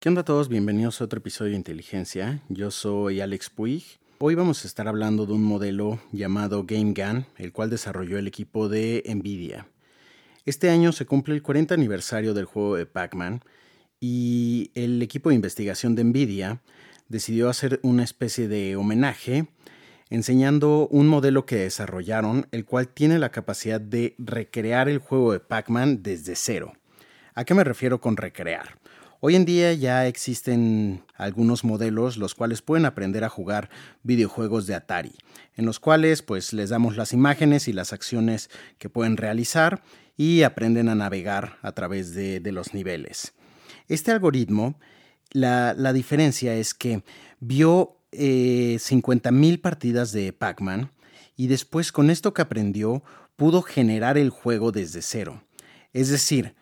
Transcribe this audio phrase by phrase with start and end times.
[0.00, 0.48] ¿Qué onda a todos?
[0.48, 2.40] Bienvenidos a otro episodio de Inteligencia.
[2.48, 3.84] Yo soy Alex Puig.
[4.16, 8.70] Hoy vamos a estar hablando de un modelo llamado GameGAN, el cual desarrolló el equipo
[8.70, 9.66] de Nvidia.
[10.46, 13.42] Este año se cumple el 40 aniversario del juego de Pac-Man
[14.00, 16.62] y el equipo de investigación de Nvidia
[17.10, 19.48] decidió hacer una especie de homenaje
[20.08, 25.40] enseñando un modelo que desarrollaron, el cual tiene la capacidad de recrear el juego de
[25.40, 26.72] Pac-Man desde cero.
[27.34, 28.79] ¿A qué me refiero con recrear?
[29.22, 33.68] Hoy en día ya existen algunos modelos los cuales pueden aprender a jugar
[34.02, 35.12] videojuegos de Atari,
[35.56, 38.48] en los cuales pues les damos las imágenes y las acciones
[38.78, 39.82] que pueden realizar
[40.16, 43.34] y aprenden a navegar a través de, los niveles.
[43.88, 44.80] Este algoritmo,
[45.32, 47.02] la, diferencia es que
[47.40, 50.92] vio eh, 50.000 partidas de Pac-Man
[51.36, 53.02] y después con esto que aprendió
[53.36, 55.42] pudo generar el juego desde cero.
[55.92, 56.54] Es decir,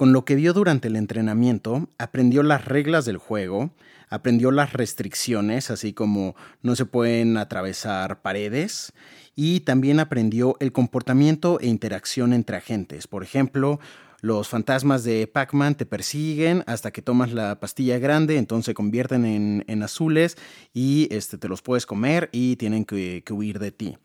[0.00, 3.68] con lo que vio durante el entrenamiento, aprendió las reglas del juego,
[4.08, 8.94] aprendió las restricciones, así como no se pueden atravesar paredes,
[9.36, 13.06] y también aprendió el comportamiento e interacción entre agentes.
[13.06, 13.78] Por ejemplo,
[14.22, 19.26] los fantasmas de Pac-Man te persiguen hasta que tomas la pastilla grande, entonces se convierten
[19.66, 20.38] en, azules
[20.72, 23.98] y este, te los puedes comer y tienen que, que huir de ti.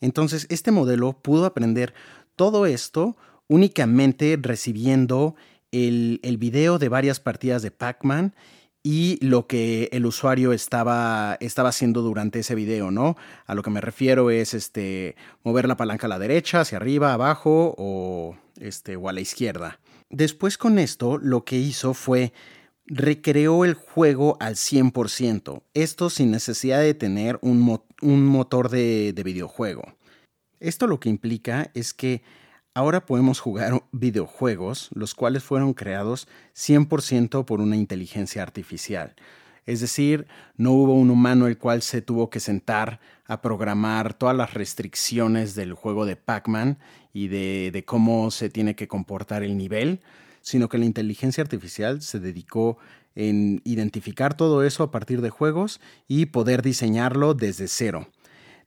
[0.00, 1.92] Entonces, este modelo pudo aprender
[2.36, 3.18] todo esto
[3.52, 5.34] únicamente recibiendo
[5.72, 8.34] el, video de varias partidas de Pac-Man
[8.82, 13.16] y lo que el usuario estaba, estaba haciendo durante ese video, ¿no?
[13.46, 17.12] A lo que me refiero es este, mover la palanca a la derecha, hacia arriba,
[17.12, 19.78] abajo o, este, o a la izquierda.
[20.10, 22.32] Después con esto lo que hizo fue
[22.86, 27.60] recreó el juego al 100%, esto sin necesidad de tener un,
[28.02, 29.84] motor de videojuego.
[30.62, 32.22] Esto lo que implica es que
[32.74, 39.14] Ahora podemos jugar videojuegos, los cuales fueron creados 100% por una inteligencia artificial.
[39.66, 44.34] Es decir, no hubo un humano el cual se tuvo que sentar a programar todas
[44.34, 46.78] las restricciones del juego de Pac-Man
[47.12, 50.00] y de, cómo se tiene que comportar el nivel,
[50.40, 52.78] sino que la inteligencia artificial se dedicó
[53.14, 58.08] en identificar todo eso a partir de juegos y poder diseñarlo desde cero.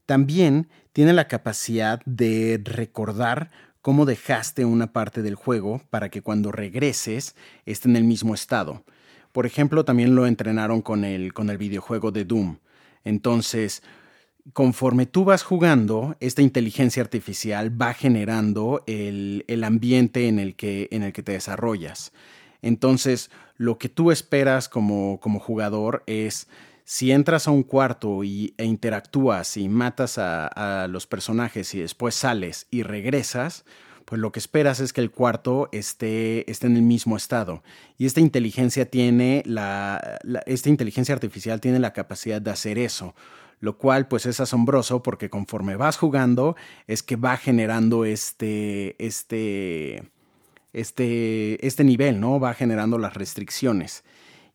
[0.06, 3.50] También tiene la capacidad de recordar
[3.86, 7.36] cómo dejaste una parte del juego para que cuando regreses
[7.68, 8.84] esté en el mismo estado.
[9.32, 12.58] Por ejemplo, también lo entrenaron con el, con el videojuego de Doom.
[13.04, 13.84] Entonces,
[14.54, 21.04] conforme tú vas jugando, esta inteligencia artificial va generando el, ambiente en el, que, en
[21.04, 22.12] el que te desarrollas.
[22.64, 26.48] Entonces, lo que tú esperas como, como jugador es
[26.86, 32.14] si entras a un cuarto y, e interactúas y matas a, los personajes y después
[32.14, 33.66] sales y regresas,
[34.06, 37.64] pues lo que esperas es que el cuarto esté, esté en el mismo estado.
[37.98, 43.16] Y esta inteligencia tiene la, esta inteligencia artificial tiene la capacidad de hacer eso.
[43.62, 50.04] Lo cual pues es asombroso porque conforme vas jugando es que va generando este, este,
[50.72, 52.40] este, este nivel, ¿no?
[52.40, 54.04] Va generando las restricciones.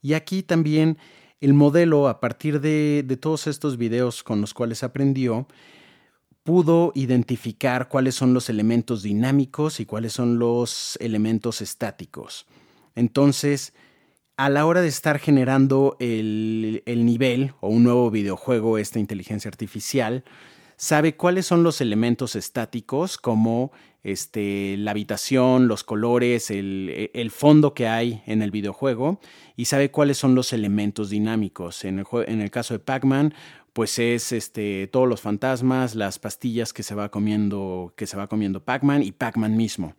[0.01, 0.97] Y aquí también
[1.41, 5.47] el modelo, a partir de, todos estos videos con los cuales aprendió,
[6.43, 12.47] pudo identificar cuáles son los elementos dinámicos y cuáles son los elementos estáticos.
[12.95, 13.73] Entonces,
[14.37, 19.49] a la hora de estar generando el, el, nivel o un nuevo videojuego, esta inteligencia
[19.49, 20.25] artificial,
[20.81, 23.71] sabe cuáles son los elementos estáticos como
[24.03, 29.21] este, la habitación, los colores, el, el, fondo que hay en el videojuego
[29.57, 31.85] y sabe cuáles son los elementos dinámicos.
[31.85, 33.35] En el, en el caso de Pac-Man,
[33.75, 38.27] pues es este, todos los fantasmas, las pastillas que se va comiendo, que se va
[38.27, 39.97] comiendo Pac-Man y Pac-Man mismo.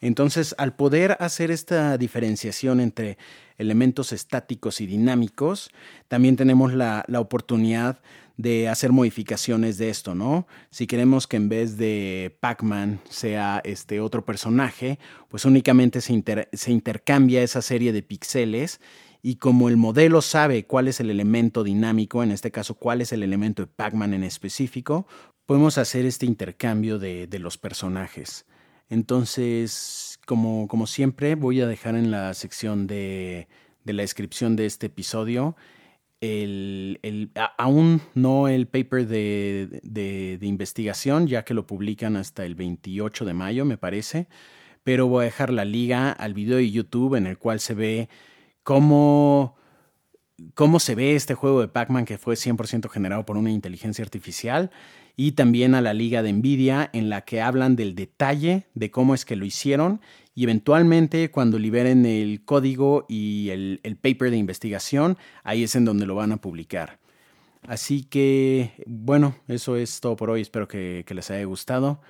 [0.00, 3.18] Entonces, al poder hacer esta diferenciación entre
[3.58, 5.72] elementos estáticos y dinámicos,
[6.06, 8.00] también tenemos la, la oportunidad
[8.40, 10.46] de hacer modificaciones de esto, ¿no?
[10.70, 17.42] Si queremos que en vez de Pac-Man sea este otro personaje, pues únicamente se, intercambia
[17.42, 18.80] esa serie de píxeles
[19.22, 23.12] y como el modelo sabe cuál es el elemento dinámico, en este caso cuál es
[23.12, 25.06] el elemento de Pac-Man en específico,
[25.44, 28.46] podemos hacer este intercambio de, de los personajes.
[28.88, 33.48] Entonces, como, como, siempre, voy a dejar en la sección de,
[33.84, 35.56] de la descripción de este episodio
[36.20, 43.24] el, aún no el paper de, de, investigación, ya que lo publican hasta el 28
[43.24, 44.28] de mayo, me parece,
[44.84, 48.08] pero voy a dejar la liga al video de YouTube en el cual se ve
[48.62, 49.56] cómo
[50.54, 54.70] cómo se ve este juego de Pac-Man que fue 100% generado por una inteligencia artificial
[55.16, 59.14] y también a la liga de Nvidia en la que hablan del detalle de cómo
[59.14, 60.00] es que lo hicieron
[60.34, 66.06] y eventualmente cuando liberen el código y el, paper de investigación, ahí es en donde
[66.06, 66.98] lo van a publicar.
[67.66, 70.40] Así que, bueno, eso es todo por hoy.
[70.40, 72.00] Espero que les haya gustado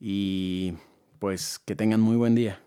[0.00, 0.72] y
[1.18, 2.63] pues que tengan muy buen día.